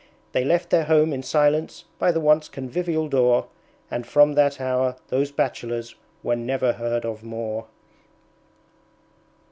[0.31, 3.45] They left their home in silence by the once convivial door;
[3.91, 5.93] And from that hour those Bachelors
[6.23, 7.67] were never heard of more.